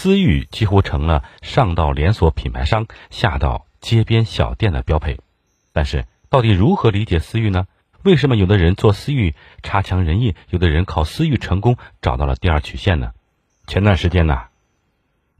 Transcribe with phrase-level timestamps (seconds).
[0.00, 5.18] 思域几乎成了上到连锁品牌商，下到街边小店的标配。
[5.72, 7.66] 但是，到底如何理解思域呢？
[8.04, 9.34] 为什么有的人做思域
[9.64, 13.10] 差强人意，有的人靠思域成功找到了第二曲线呢？
[13.66, 14.44] 前段时间呢，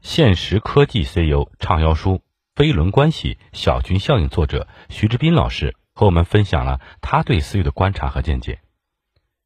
[0.01, 2.15] 现实科技 CEO 畅销书
[2.53, 8.59] 《飞轮关系：小群效应》作者徐志斌老师和我们分享了他对思域的观察和见解。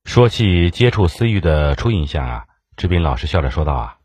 [0.06, 2.46] 说起接触思域的初印象啊，
[2.76, 3.98] 志斌老师笑着说道啊。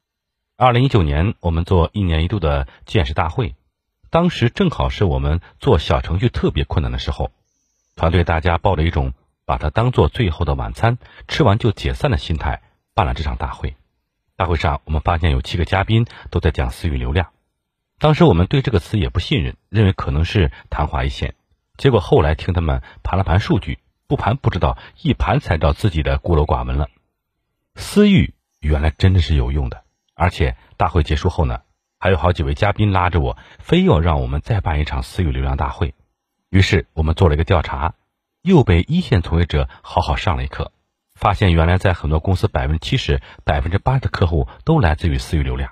[0.60, 3.54] 二零一九年，我们做一年一度的见识大会，
[4.10, 7.30] 当时正好是我们做小程序特别困难的时候，
[7.94, 9.12] 团队大家抱着一种
[9.46, 10.98] 把它当做最后的晚餐，
[11.28, 12.60] 吃完就解散的心态
[12.92, 13.76] 办了这场大会。
[14.34, 17.28] 大会上，我们发现有七个嘉宾都在讲私域流量，
[18.00, 21.36] 当时我们对这个词也不信任，认为可能是昙花一现。
[21.76, 23.78] 结果后来听他们盘了盘数据，
[24.08, 26.88] 不盘不知道，一盘才知道自己的孤陋寡闻了。
[27.76, 29.84] 私域原来真的是有用的。
[30.18, 31.60] 而且大会结束后呢，
[32.00, 35.94] 还有好几位嘉宾拉着我，非要让我们再办一场私域流量大会。
[36.50, 37.94] 于是我们做了一个调查，
[38.42, 40.72] 又被一线从业者好好上了一课，
[41.14, 45.70] 发现原来在很多公司，百分之七十、百分之八的客户都来自于私域流量。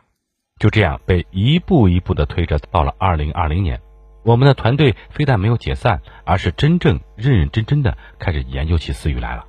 [0.61, 3.81] 就这样被一步一步的推着到了二零二零年，
[4.25, 9.45] 我们的团队非但没有解散，而是真正认认真真的开始研究起私域来了。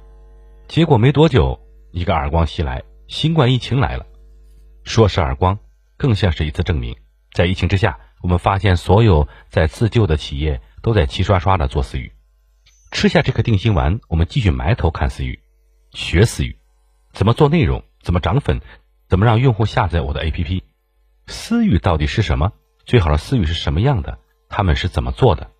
[0.67, 1.59] 结果没多久，
[1.91, 4.05] 一个耳光袭来，新冠疫情来了。
[4.88, 5.59] 说是耳光，
[5.97, 6.95] 更像是一次证明。
[7.33, 12.13] 在疫情之下，我们发现所有在自救的企业都在齐刷刷的做私域。
[12.91, 15.41] 吃下这颗定心丸，我们继续埋头看私域，
[15.91, 16.58] 学私域，
[17.11, 18.61] 怎么做内容，怎么涨粉，
[19.09, 20.63] 怎么让用户下载我的 APP。
[21.27, 22.53] 私域到底是什么？
[22.85, 24.19] 最好的私域是什么样的？
[24.47, 25.52] 他们是怎么做的？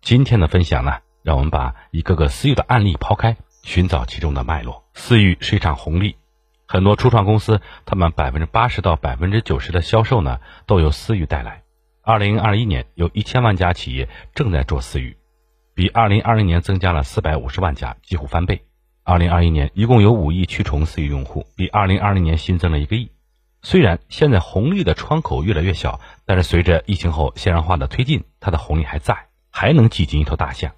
[0.00, 4.84] 今天的分享呢，让我们把一个个私域的案例抛开，寻找其中的脉络。
[4.94, 6.16] 私域是一场红利。
[6.72, 11.64] 很多初创公司，他们百分之八十到百分之九十的销售呢，都由私域带来。
[12.00, 15.18] 二零二一年，有一千万家企业正在做私域，
[15.74, 18.64] 比二零二零年增加了四百五十万家，几乎翻倍。
[19.04, 23.10] 二零二一年一共有五亿驱虫私域用户，比二零二零年新增了一个亿。
[23.60, 30.72] 虽然现在红利的窗口越来越小，但是随着疫情后线上化的推进，它的红利还在，还能挤进一头大象。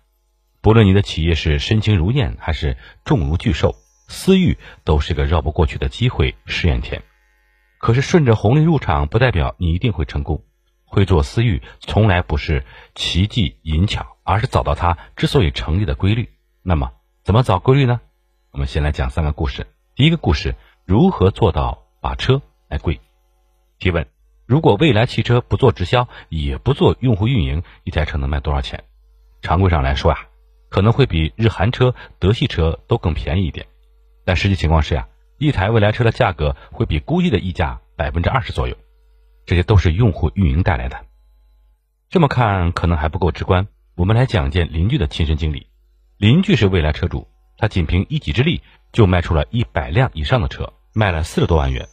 [0.60, 3.76] 不论你的企业是身轻如燕，还是重如巨兽。
[4.14, 7.02] 私域都是个绕不过去的机会试验田，
[7.78, 10.42] 可是顺着红利入场不代表你一定会成功。
[10.86, 12.64] 会做私域从来不是
[12.94, 16.30] 奇技淫巧，而是找到它之所以成立的规律。
[16.62, 16.92] 那么
[17.24, 18.00] 怎么找规律呢？
[18.52, 19.66] 我们先来讲三个故事。
[19.96, 20.54] 第一个故事：
[20.86, 23.00] 如何做到把车卖贵？
[23.80, 24.06] 提问：
[24.46, 28.84] 如果未来汽车不做直销，也不做用户运营，一台车能卖多少钱？
[29.42, 30.18] 常规上来说啊，
[30.70, 33.66] 可能会比日韩车、德系车都更便宜一点。
[34.24, 35.08] 但实际情况是呀，
[35.38, 38.76] 一台未来车的价格会比估计的溢价百分之二十左右，
[39.46, 41.04] 这些都是用户运营带来的。
[42.08, 45.66] 这么看可能还不够直观，我们来讲件邻居的亲身经历。
[46.16, 51.88] 邻居是未来车主，他仅凭一己之力就卖出了一百辆以上的车，卖了四十多万元。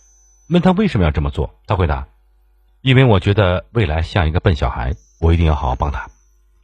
[0.49, 2.07] 问他为什么要这么做，他回答
[2.81, 6.07] ：“因为我觉得未来像一个笨小孩，我一定要好好帮他。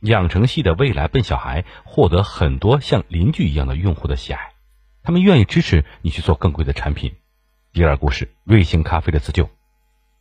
[0.01, 4.51] 养成系的未来笨小孩获得很多像邻居一样的用户的喜爱。”
[5.07, 7.16] 他们愿意支持你去做更贵的产品。
[7.72, 9.50] 第二故事，瑞幸咖啡的自救。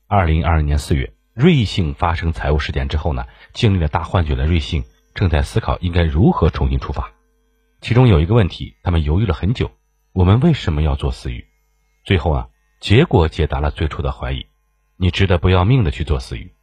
[0.06, 7.10] 二零二二年四月，瑞幸发生财务事件之后呢，经历了大换血的瑞幸正在思考应该如何重新出发。
[7.80, 9.72] 其中有一个问题，他们犹豫了很久：
[10.12, 11.44] 我们为什么要做私域？
[12.04, 12.48] 最后啊，
[12.78, 14.46] 结果解答了最初的怀疑：
[14.96, 16.54] 你值得不要命的去做私域。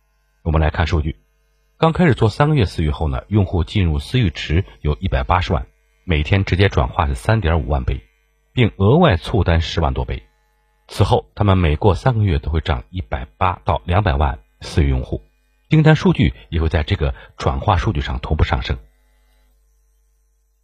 [0.44, 1.18] 我们来看数据，
[1.78, 5.68] 刚开始做三个月私域后呢，用户进入私域池有一百八十万，
[6.06, 8.02] 每天直接转化是三点五万倍。
[8.54, 10.24] 并额外促单十万多倍，
[10.88, 15.22] 此后他们每过三个月都会涨一百八到两百万私域用户，
[15.70, 18.78] 订单数据也会在这个转化数据上同步上升。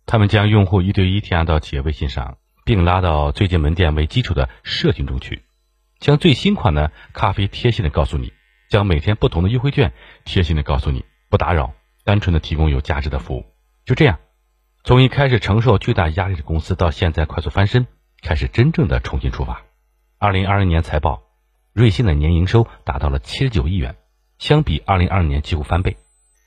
[0.06, 5.44] 他们将用户一对一添加到企业微信上，并拉到最近门店为基础的社群中去，
[6.00, 8.34] 将最新款的咖啡贴心的告诉你，
[8.70, 9.94] 将每天不同的优惠券
[10.26, 13.46] 贴心的告诉你，不打扰，单纯的提供有价值的服务，
[13.85, 14.20] 就这样。
[14.90, 17.86] 从一开始承受巨大压力的公司，到现在快速翻身，
[18.24, 19.62] 开始真正的重新出发。
[20.18, 21.22] 二零二零年财报，
[21.74, 23.97] 瑞幸的年营收达到了七十九亿元，
[24.40, 25.97] 相比二零二零年几乎翻倍，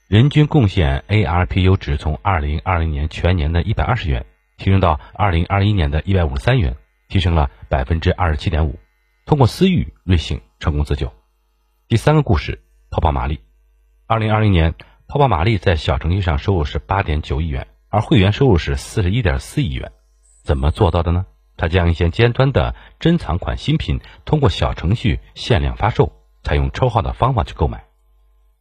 [0.08, 4.26] 人均贡献 ARPU 值从二零二零年全年的一百二十元
[4.58, 6.74] 提升到二零二一年的一百五十三元，
[7.06, 8.76] 提升了百分之二十七点五。
[9.24, 11.12] 通过私域，瑞幸成功自救。
[11.86, 12.60] 第三个故事，
[12.90, 13.38] 泡泡玛丽。
[14.08, 14.74] 二零二零年，
[15.06, 17.68] 泡泡玛丽在小程序上收入是八点九亿元。
[17.92, 19.92] 而会员收入是四十一点四亿元，
[20.42, 21.26] 怎么做到的呢？
[21.58, 26.10] 他将一些尖端的珍藏款新品通过小程序限量发售，
[26.42, 27.84] 采用抽号的方法去购买。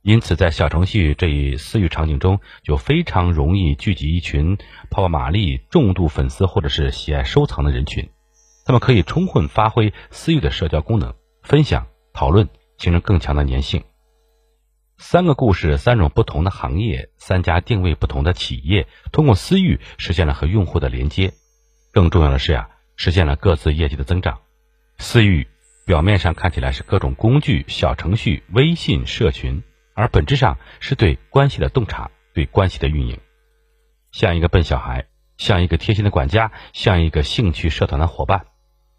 [0.01, 4.57] 因此，在小程序这一私域场景中，就非常容易聚集一群
[4.89, 8.10] 泡泡玛丽重度粉丝或者是喜爱收藏的人群。
[8.66, 13.81] 他们可以充分发挥私域的社交功能，分享、讨论，形成更强的粘性。
[15.01, 21.33] 三个故事，三种不同的行业，三家定位不同的企业，通过私域实现了和用户的连接。
[21.92, 24.42] 更重要的是呀，实现了各自业绩的增长。
[25.00, 25.48] 私域
[25.88, 29.63] 表面上看起来是各种工具、小程序、微信社群。
[29.95, 33.19] 而本质上是对关系的洞察，对关系的运营，
[34.12, 38.45] 像一个笨小孩，像一个贴心的管家，像一个兴趣社团的伙伴，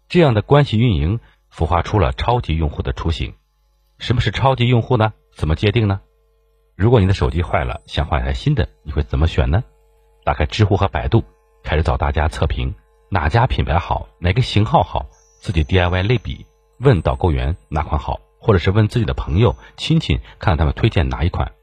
[0.09, 3.35] 这样的关系运营孵化出了超级用户的雏形。
[3.99, 5.13] 什么是超级用户呢？
[5.35, 6.01] 怎么界定呢？
[6.75, 9.63] 如果你的手机坏了，想换一台新的，你会怎么选呢？
[10.23, 11.23] 打开知乎和百度，
[11.63, 12.73] 开始找大家测评，
[13.09, 15.07] 哪家品牌好，哪个型号好，
[15.41, 16.45] 自己 DIY 类比，
[16.79, 18.19] 问导购员哪款好。
[18.45, 21.53] 或者是问自己的朋友、亲戚，看他们推荐哪一款。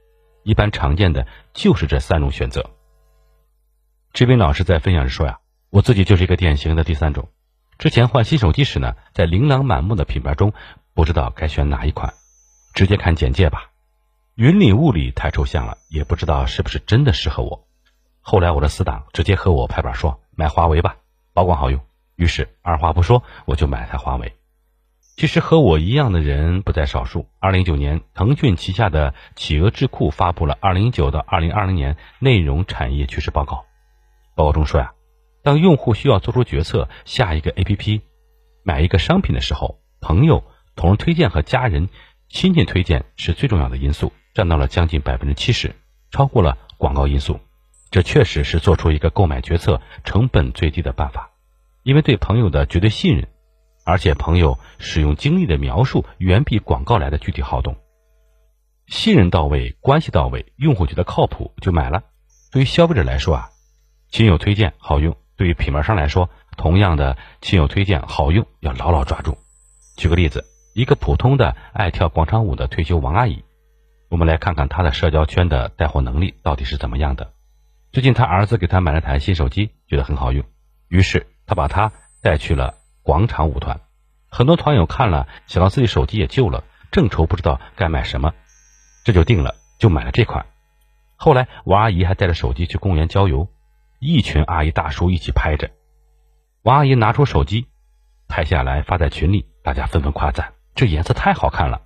[0.45, 2.71] 一般常见的就是这三种选择。
[4.15, 7.29] 志斌老师在分享时说呀，我自己就是一个典型的第三种。
[7.77, 10.55] 之前换新手机时呢，在琳琅满目的品牌中，
[10.95, 12.15] 不知道该选哪一款，
[12.81, 13.73] 直接看简介吧。
[14.37, 17.69] 云里雾里太抽象了，也不知道是不是真的适合我。
[18.23, 20.97] 后来我的死党直接和我拍板说，买华为吧，
[21.35, 21.79] 保管好用。
[22.17, 24.35] 于是二话不说，我就买台华为。
[25.19, 27.27] 其实和我一样的人不在少数。
[27.39, 33.67] 二零一九年，腾讯旗下的企鹅智库发布了二零一九到二零二零年内容产业趋势报告。
[34.35, 34.95] 报告中说呀，
[35.43, 38.01] 当用户需要做出决策，下一个 APP、
[38.63, 40.45] 买一个商品的时候，朋友、
[40.77, 41.91] 同人推荐和家人、
[42.31, 45.75] 亲戚推荐是最重要的因素，占到了将近百分之七十，
[46.13, 47.41] 超过了广告因素。
[47.91, 51.31] 这确实是做出一个购买决策成本最低的办法，
[51.83, 53.29] 因为对朋友的绝对信任。
[53.85, 57.77] 而且朋友使用经历的描述远比广告来的具体好懂，
[58.87, 62.05] 信任到位，关系到位，用户觉得靠谱就买了。
[62.53, 63.49] 对于消费者来说啊，
[64.11, 69.37] 亲友推荐好用；对于品牌商来说，同样的亲友推荐好用，要牢牢抓住。
[69.97, 73.45] 举个例子，一个普通的爱跳广场舞的退休王阿姨，
[74.09, 77.33] 我们来看看她的社交圈的带货能力到底是怎么样的。
[77.93, 80.45] 最近她儿子给她买了台新手机，觉得很好用，
[80.89, 82.75] 于是她把她带去了。
[83.03, 83.81] 广场舞团，
[84.29, 88.35] 很多团友看了，想到自己手机也旧了，正愁不知道该买什么，
[89.05, 90.45] 这就定了，就买了这款。
[91.17, 93.49] 后来王阿姨还带着手机去公园郊游，
[94.01, 95.71] 一群阿姨大叔一起拍着。
[96.63, 97.69] 王阿姨拿出手机，
[98.29, 101.83] 拍下来发在群里，大家纷纷夸赞：“这颜色太好看了，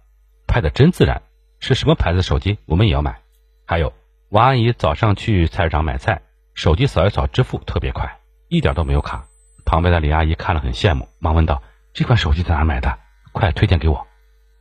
[0.47, 1.23] 拍的真自然。”
[1.59, 2.59] 是什么牌子的手机？
[2.65, 3.23] 我们也要买。
[3.67, 3.93] 还有
[4.29, 6.23] 王阿姨早上去菜市场买菜，
[6.55, 9.27] 手机扫一扫支付特别快，一点都没有卡。
[9.65, 11.61] 旁边的李阿姨看了很羡慕，忙问道
[11.93, 12.97] ：“这款手机在哪买的？
[13.33, 14.07] 快推荐给我！”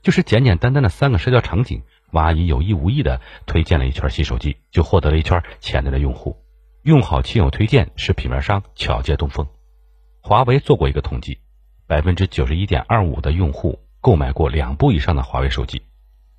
[0.01, 6.35] 就是简简单单的三个社交场景，王阿姨有意无意的推荐了一圈新手机，就获得了一圈潜在的用户。
[6.81, 9.47] 用好亲友推荐是品牌商巧借东风。
[10.21, 11.37] 华为做过一个统计，
[11.85, 15.81] 百分之九十一点二五的用户购买过两部以上的华为手机，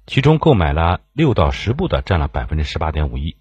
[0.04, 3.38] 其中购买了六到十部的占了百分之十八点五一，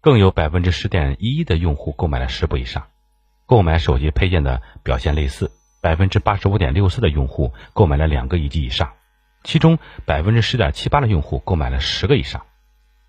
[0.00, 2.88] 更有百分之十点一一的用户购买了十部以上。
[3.46, 8.90] 购买手机配件的表现类似，百分之八十五点六四的用户购买了两个以及以上，
[9.44, 12.44] 其中百分之十点七八的用户购买了十个以上，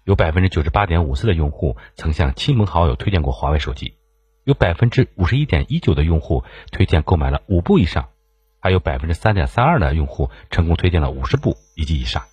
[0.04, 3.96] 有百分之九十八点五四的用户曾向亲朋好友推荐过华为手机，
[4.44, 8.10] 有百分之五十一点一九的用户推荐购买了五部以上，
[8.62, 12.24] 还有百分之三点三二的用户成功推荐了五十部以及以上。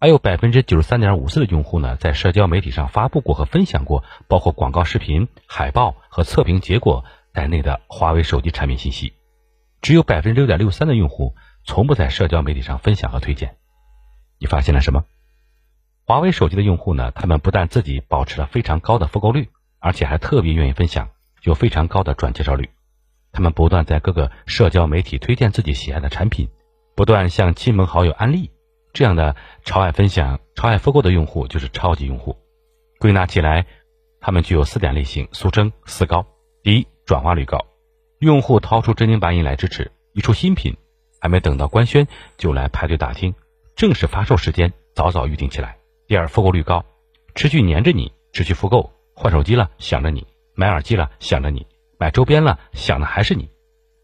[0.00, 7.04] 还有百分之九十三点五四的用户呢，在社交媒体上发布过和分享过包括广告视频、海报和测评结果
[7.34, 9.12] 在内的华为手机产品信息，
[9.80, 13.56] 只有百分之六点六三的用户从不在社交媒体上分享和推荐。
[14.38, 15.04] 你发现了什么？
[16.06, 17.10] 华为手机的用户呢？
[17.10, 21.10] 他们不但自己保持了非常高的复购率，而且还特别愿意分享，
[21.42, 22.70] 有非常高的转介绍率。
[23.32, 26.48] 他们不断在各个社交媒体推荐自己喜爱的产品，
[26.94, 28.50] 不断向亲朋好友安利。
[28.92, 32.36] 这样的超爱分享、超爱复购的用户就是超级用户。
[32.98, 33.66] 归纳起来，
[34.20, 36.26] 他们具有四点类型，俗称“四高”。
[36.64, 37.64] 第一，转化率高，
[38.18, 40.76] 用户掏出真金白银来支持，一出新品，
[41.20, 43.34] 还没等到官宣就来排队打听，
[43.76, 45.76] 正式发售时间早早预定起来。
[46.08, 46.84] 第二，复购率高，
[47.36, 51.66] 持续黏着你，持续复购，换手机了想着你，买耳机了想着你，
[51.98, 53.50] 买周边了想的还是你。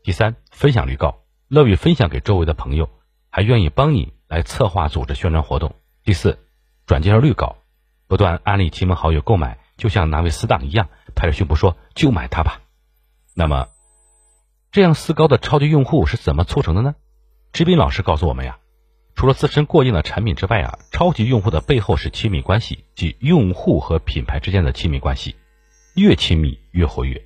[0.03, 2.91] 第三，分享率高，乐于分享给周围的朋友，
[3.31, 4.13] 还愿意帮你。
[4.27, 5.77] 来策划组织宣传活动。
[6.03, 6.39] 第四，
[6.87, 7.59] 转介绍率高，
[8.09, 12.63] 不断安利亲朋好友购买，就像哪位死党一样，拍着胸脯说就买它吧。
[13.35, 13.69] 那么，
[14.73, 16.97] 这样四高的超级用户是怎么促成的呢？
[17.53, 18.59] 志斌老师告诉我们呀，
[19.15, 25.37] 除了自身过硬的产品之外啊，超级用户的背后是亲密关系，即用户和品牌之间的亲密关系，
[25.95, 27.23] 越亲密越活跃。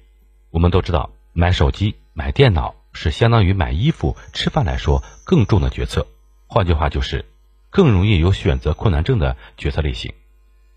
[0.50, 6.07] 我们都知道，买手机、买电脑是相当于买衣服、吃饭来说更重的决策，
[6.47, 7.26] 换句话就是，
[7.71, 10.14] 更容易有选择困难症的决策类型。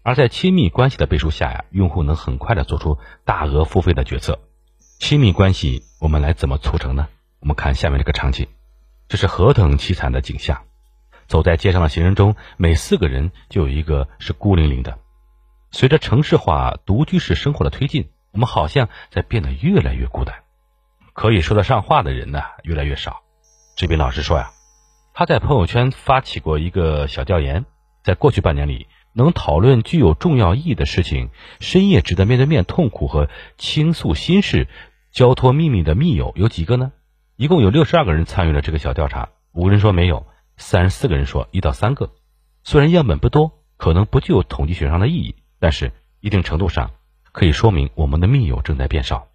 [0.03, 4.39] 而在亲密关系的背书下呀，用户能很快的做出大额付费的决策。
[4.99, 7.07] 亲密关系我们来怎么促成呢？
[7.39, 8.47] 我们看下面这个场景，
[9.07, 10.63] 这是何等凄惨的景象！
[11.27, 14.99] 走在街上的行人中，每四个人就有一个是孤零零的。
[15.71, 20.35] 随着城市化、独居式生活的推进，我们好像在变得越来越孤单，
[21.13, 23.21] 可以说得上话的人呢越来越少。
[23.75, 24.51] 这边老师说呀，
[25.13, 27.65] 他在朋友圈发起过一个小调研，
[28.03, 28.87] 在过去半年里。
[29.13, 34.69] 能讨论具有重要意义的事情，深夜值得面对面痛苦和倾诉心事、
[35.11, 36.93] 交托秘密的密友有几个呢？
[37.35, 42.13] 一共有六十二个人参与了这个小调查，五人说没有，三十四个人说一到三个。
[42.63, 46.91] 虽然样本不多，可能不具有统计学上的意义，但是一定程度上
[47.31, 49.27] 可以说明我们的密友正在变少。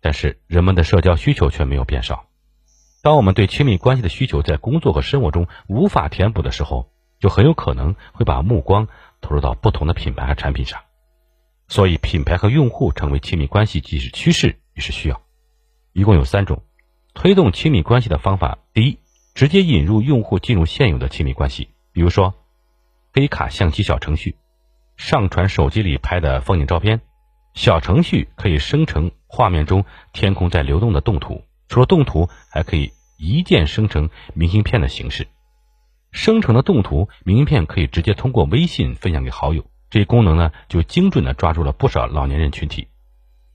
[0.00, 2.26] 但是人们的社交需求却没有变少。
[3.02, 8.88] 当我们对亲密关系的需求在工作和生活中无法填补的时候，就很有可能会把目光
[9.20, 10.80] 投入到不同的品牌和产品上，
[11.68, 15.22] 所以品牌和用户成为亲密关系既是趋势也是需要。
[15.92, 16.62] 一共有三种
[17.14, 18.98] 推动亲密关系的方法：第一，
[19.34, 22.34] 直接引入用户进入现有的亲密关系，比如说
[23.12, 24.36] 黑卡相机小程序，
[24.96, 27.00] 上传手机里拍的风景照片，
[27.54, 35.28] 小程序可以生成画面中天空在流动的动图，除了动图，还可以一键生成明信片的形式。
[36.10, 42.88] 生成的动图、明信片可以直接通过微信分享给好友，这一功能呢，就精准的抓住了不少老年人群体。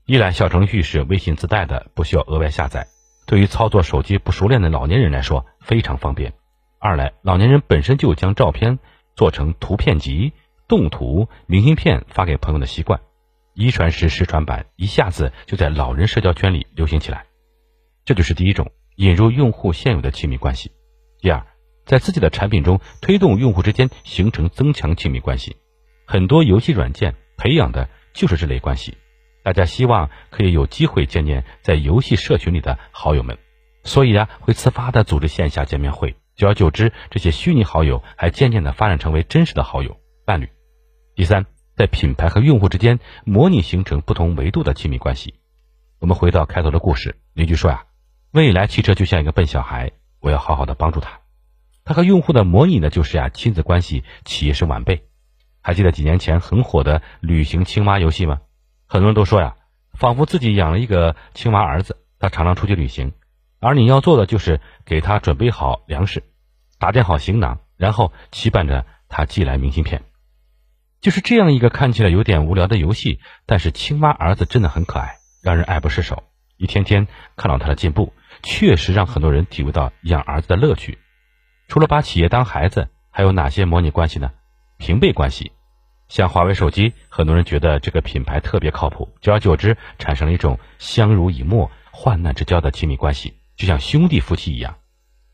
[0.06, 2.88] 一来，小程序是微信自带的，不需要额外下载，
[3.26, 6.32] 对于操作手机不熟练的老年人来说非常方便；
[6.78, 8.78] 二来，老年人本身就将照片
[9.14, 10.32] 做成图片集、
[10.68, 13.00] 动图、明信片发给朋友的习惯，
[13.60, 17.26] 一传十，十传百，一下子就在老人社交圈里流行起来。
[18.06, 20.72] 这就是第一种，引入用户现有的亲密关系。
[21.20, 21.46] 第二。
[21.86, 25.56] 在自己的产品中推动用户之间形成增强亲密关系，
[26.06, 28.96] 很多游戏软件培养的就是这类关系。
[29.42, 33.36] 大家希望可以有机会见见在游戏社群里的好友们，
[33.82, 36.14] 所以啊，会自发的组织线下见面会。
[36.36, 40.48] 久而久之，这些虚拟好友还渐渐的发展成为真实的好友伴侣。
[41.16, 41.46] 第三，
[41.80, 45.32] 在品牌和用户之间模拟形成不同维度的亲密关系。
[45.98, 47.84] 我们回到开头的故事，邻居说呀，
[48.32, 51.20] 未来汽车就像一个笨小孩，我要好好的帮助他。
[51.82, 55.04] 他和用户的模拟呢，就是呀亲子关系，企业是晚辈。
[55.62, 58.40] 还记得几年前很火的旅行青蛙游戏吗？
[58.86, 59.56] 很多人都说呀，
[59.94, 63.14] 仿佛自己养了一个青蛙儿子，他常常出去旅行，
[63.58, 66.24] 而你要做的就是给他准备好粮食，
[66.78, 70.02] 打点好行囊，然后期盼着他寄来明信片。
[71.00, 76.24] 就是这样一个看起来有点无聊的游戏，但是青蛙儿子真的很可爱，让人爱不释手。
[76.58, 80.98] 一天天看到他的进步，确实让很多人体会到养儿子的乐趣。
[81.68, 84.30] 除了把企业当孩子，还有哪些模拟关系呢？
[84.76, 85.52] 平辈关系，
[86.08, 94.76] 像华为手机，很多人觉得这个品牌特别靠谱，久而久之产生了一种相濡以沫、患难之交的亲密关系，就像兄弟夫妻一样。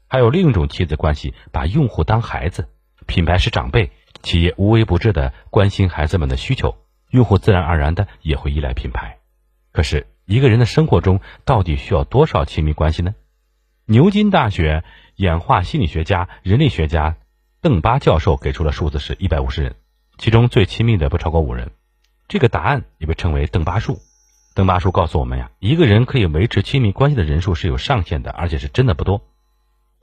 [0.06, 2.68] 还有另一种亲子关系，把用户当孩子，
[3.06, 3.90] 品牌是长辈，
[4.26, 6.74] 企业无微不至的关心孩子们的需求，
[7.10, 9.18] 用户自然而然的也会依赖品牌。
[9.70, 13.14] 可是，一个人的生活中到底需要多少亲密关系呢？
[13.86, 14.82] 牛津大学。
[15.16, 17.16] 演化心理学家、人类学家
[17.62, 19.76] 邓巴教授给出的数字是一百五十人，
[20.18, 21.70] 其中最亲密的不超过五人。
[22.28, 23.98] 这个答案也被称为邓巴数。
[24.54, 29.22] 邓巴数告诉我们呀，一个人可以维持亲密关系的人数是有上限的，而且是真的不多。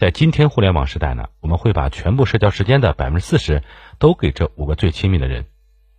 [0.03, 3.63] 在今天互联网时代呢，我们会把全部社交时间的百分之四十
[3.99, 5.45] 都给这五个最亲密的人。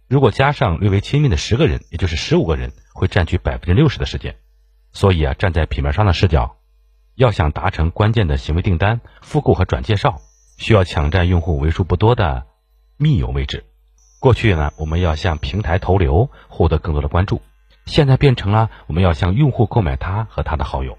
[0.08, 4.36] 如果加上略微亲密的十个人，也就是十五个人，会占据百分之六十的时间。
[4.92, 6.56] 所以啊，站在品牌商的视角。
[7.14, 10.20] 要想达成关键的行为订单、复购和转介绍，
[10.58, 12.44] 需要抢占用户为数不多的
[12.98, 13.64] 密友位置。
[14.20, 17.38] 过去呢，我们要向平台投流，获得更多的关注；
[17.86, 20.98] 现在变成了我们要向用户购买他和他的好友。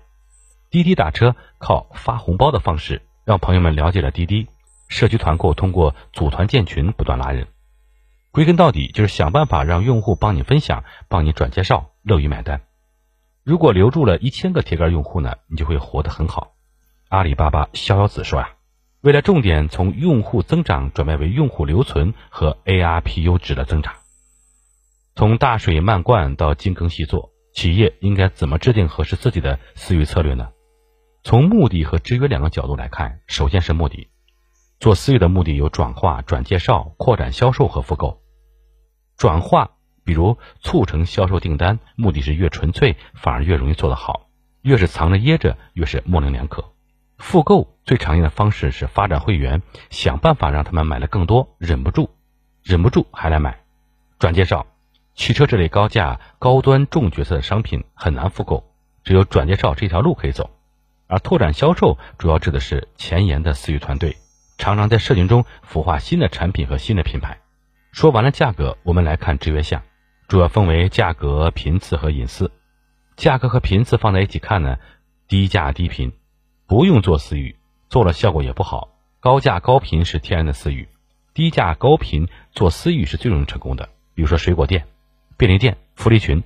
[0.76, 4.50] 滴滴打车靠发红包的方式，让朋友们了解了滴滴。
[4.90, 7.48] 社区团购通过组团建群不断拉人。
[8.32, 12.64] 归根到底，就是想办法让用户帮你分享、帮你转介绍，乐于买单。
[13.46, 16.52] 如果留住了一千个铁杆用户呢，你就会活得很好。
[17.08, 18.50] 阿里巴巴逍遥子说呀，
[19.00, 23.94] 为了重点从用户增长转变为用户留存和 ARPU 值的增长，
[25.16, 30.50] 从大水漫灌到精耕细作，企业应该怎么制定合适自己的私域策略呢？
[31.26, 34.10] 从目的和制约两个角度来看，首先是目的。
[34.80, 38.22] 做私域的目的有转化、转介绍、扩展销售和复购。
[39.18, 39.72] 转化，
[40.04, 44.28] 比如促成销售订单，目的是越纯粹，反而越容易做得好；
[44.62, 46.64] 越是藏着掖着，越是模棱两可。
[47.18, 52.12] 复购最常见的方式是发展会员，想办法让他们买了更多，忍不住，
[52.62, 53.64] 忍不住还来买。
[54.20, 54.68] 转介绍，
[55.16, 58.64] 汽车这类高价、高端、重角色的商品很难复购，
[59.04, 60.52] 只有转介绍这条路可以走。
[61.08, 64.18] 而拓展销售主要指的是前沿的私域团队。
[64.58, 67.40] 常常在社群中孵化新的产品和新的品牌。
[67.92, 69.84] 说完了价格，我们来看制约项，
[70.28, 72.52] 主要分为价格、频次和隐私。
[73.18, 74.78] 价格和频次放在一起看呢，
[75.28, 76.14] 低价低频，
[76.68, 77.58] 不用做私域，
[77.90, 78.90] 做了效果也不好。
[79.20, 80.88] 高价高频是天然的私域，
[81.34, 83.90] 低价高频做私域是最容易成功的。
[84.14, 84.88] 比如说水果店、
[85.36, 86.44] 便利店、福利群。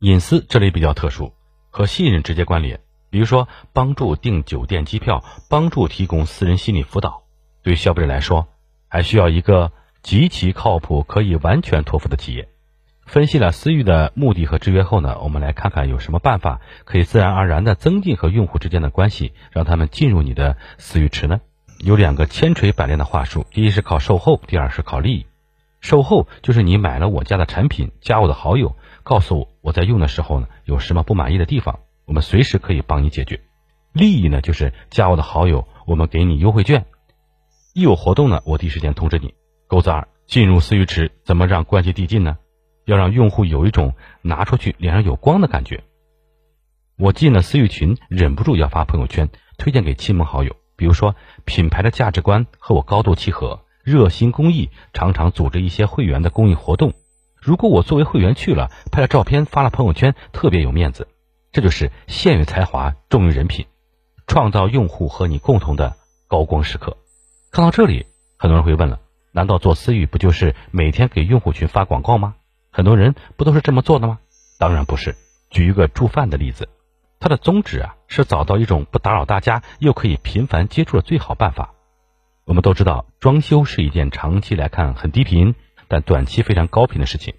[0.00, 1.32] 隐私这里比较特殊，
[1.70, 2.80] 和信任直接关联。
[3.10, 7.22] 比如说，帮助订酒店机票，帮助提供私人心理辅导，
[7.62, 8.48] 对消费者来说，
[8.88, 12.48] 还需要一个极其靠谱、可以完全托付的企业。
[13.06, 21.40] 分析了私域的目的和制约后呢，我们来看看有什么办法可以自然而然的增进和用户之间的关系，让他们进入你的私域池呢？
[21.78, 25.26] 有两个千锤百炼的话术：第一是靠售后，第二是靠利益。
[25.80, 31.80] 售后就是你买了我家的产品，加我的好友，告诉我我在用的时候呢有什么不满意的地方。
[32.10, 33.40] 我们随时可以帮你解决。
[33.92, 36.84] 利益呢，就是加我的好友，我们给你优惠券，
[37.72, 39.32] 一有活动呢，我第一时间通知你。
[39.68, 42.36] 钩子二，进入私域池，怎么让关系递进呢？
[42.84, 45.84] 要让用户有一种拿出去脸上有光的感觉。
[46.98, 50.56] 我进了私域群，忍不住要发朋友圈，推荐给亲朋好友。
[50.74, 51.14] 比如说，
[51.44, 56.92] 品牌的价值观和我高度契合，热心公益，常常组织一些会员的公益活动。
[57.40, 61.06] 如果我作为会员去了，拍了照片发了朋友圈，特别有面子。
[61.52, 63.66] 这就是限于才华，重于人品，
[64.26, 65.96] 创造用户和你共同的
[66.28, 66.96] 高光时刻。
[67.50, 68.06] 看到这里，
[68.38, 69.00] 很多人会问了：
[69.32, 72.36] 难道做私域不就是每天给用户群发广告吗？
[72.70, 74.20] 很多人不都是这么做的吗？
[74.58, 75.16] 当然不是。
[75.50, 76.68] 举一个住饭的例子，
[77.18, 81.74] 它的宗旨啊是找到一种不打扰大家又可以频繁接触的最好办法。
[82.44, 85.56] 我们都知道，装修是一件长期来看很低频，
[85.88, 87.34] 但短期非常高频的事情。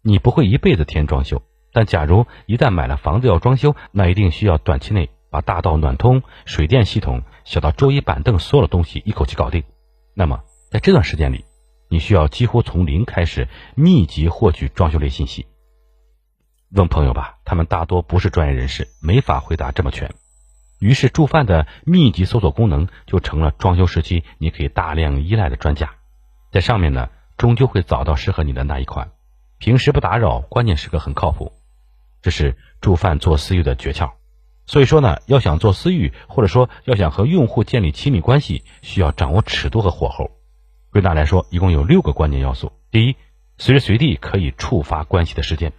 [0.00, 1.42] 你不会一辈子添装修。
[1.72, 9.64] 但假如一旦买了房子要装修，那一定需要短期内把大到暖通、水电系统，小到桌椅板凳所有的东西一口气搞定。
[10.14, 11.46] 那么在这段时间里，
[11.88, 15.46] 你需要几乎从零开始密集获取装修类信息。
[16.74, 20.14] 问朋友吧，他们大多不是专业人士，没法回答这么全。
[20.78, 25.94] 于是住饭的密集搜索功能就成了装修时期你可以大量依赖的专家，
[26.50, 29.12] 在上面呢，终究会找到适合你的那一款。
[29.58, 31.52] 平时不打扰，关键时刻很靠谱。
[32.22, 34.12] 这是住饭做私域的诀窍，
[34.64, 40.30] 所以说呢，要想做私域，或者说要想和用户建立亲密关系，需要掌握尺度和火候。
[40.90, 43.16] 归纳来说，一共有六个关键要素：第一，
[43.58, 45.72] 随时随地可以触发关系的时间，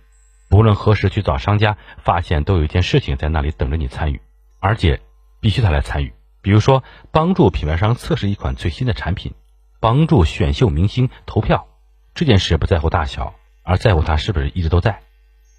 [0.49, 4.19] 不论何时去找商家，发现都有一件事情在那里等着你参与，
[4.59, 4.99] 而且
[5.39, 6.13] 必须他来参与。
[6.41, 9.33] 比如说，帮助品牌商测试一款最新的产品，
[9.79, 11.67] 帮助选秀明星投票，
[12.13, 14.99] 这件事不在乎大小，而在乎他是不是一直都在。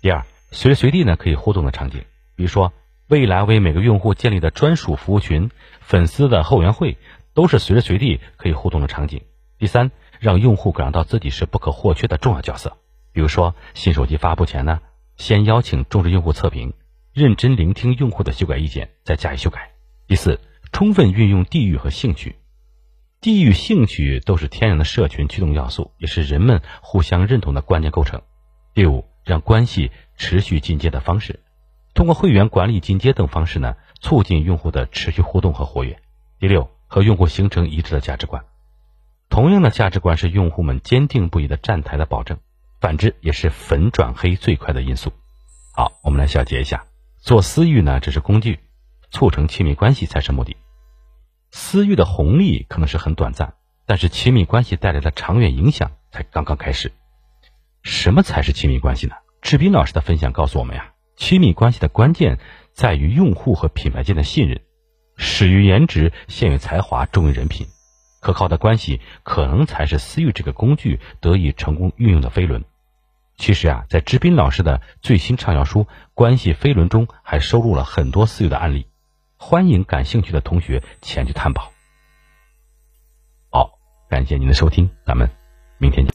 [0.03, 0.27] 第二。
[0.55, 2.05] 随时随地呢可以互动的场景，
[2.37, 2.73] 比如说
[3.09, 6.97] 未来为每个用户建立的专属服务群、粉丝的后援会，
[7.35, 9.23] 都是随时随地可以互动的场景。
[9.59, 9.90] 第三，
[10.21, 12.77] 让用户感到自己是不可或缺的重要角色，
[13.12, 14.81] 比如说新手机发布前呢，
[15.17, 16.73] 先邀请重视用户测评，
[17.12, 19.73] 认真聆听用户的修改意见，再加以修改。
[20.07, 20.38] 第四，
[20.71, 22.37] 充分运用地域和兴趣，
[23.21, 28.23] 地域、兴趣都是天然的社群驱动要素，也是人们互相认同的关键构成。
[28.73, 29.90] 第五，让关系。
[30.16, 31.40] 持续进阶的方式，
[31.94, 36.00] 通过会员管理进阶等方式呢，促进用户的持续互动和活跃。
[36.38, 38.44] 第六，和用户形成一致的价值观，
[39.29, 42.38] 同样的价值观是用户们坚定不移的站台的保证，
[42.81, 45.12] 反之也是粉转黑最快的因素。
[45.72, 46.87] 好，我们来小结一下：
[47.18, 48.61] 做私域呢只是工具，
[49.11, 50.57] 促成亲密关系才是目的。
[51.50, 53.55] 私域的红利可能是很短暂，
[53.87, 56.92] 但是亲密关系带来的长远影响才刚刚开始。
[57.83, 59.14] 什么才是亲密关系呢？
[59.45, 62.39] 志斌老师的分享告诉我们呀，亲密关系的关键
[62.73, 64.63] 在于用户和品牌间的信任，
[65.19, 67.67] 始于颜值，陷于才华，重于人品。
[68.23, 72.65] 可靠的关系可能才是私域这个工具得以成功运用的飞轮。
[73.37, 75.81] 其实啊，在志斌老师的最新畅销书
[76.15, 78.87] 《关系飞轮》中，还收录了很多私域的案例，
[79.37, 81.71] 欢迎感兴趣的同学前去探宝。
[83.51, 83.73] 好，
[84.09, 85.29] 感谢您的收听，咱们
[85.77, 86.13] 明天见。